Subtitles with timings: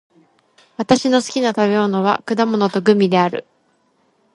[0.77, 3.45] 私の好きな食べ物は果物とグミである。